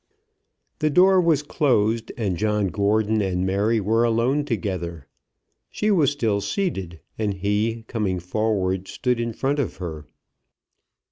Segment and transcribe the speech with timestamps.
[0.79, 5.05] The door was closed, and John Gordon and Mary were alone together.
[5.69, 10.07] She was still seated, and he, coming forward, stood in front of her.